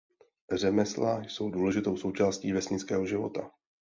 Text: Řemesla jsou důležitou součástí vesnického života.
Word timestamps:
Řemesla 0.51 1.21
jsou 1.27 1.49
důležitou 1.49 1.97
součástí 1.97 2.51
vesnického 2.51 3.05
života. 3.05 3.51